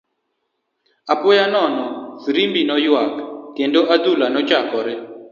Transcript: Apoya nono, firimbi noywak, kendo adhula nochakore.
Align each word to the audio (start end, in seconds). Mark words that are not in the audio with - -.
Apoya 1.13 1.45
nono, 1.53 1.85
firimbi 2.23 2.61
noywak, 2.69 3.11
kendo 3.55 3.79
adhula 3.93 4.27
nochakore. 4.33 4.93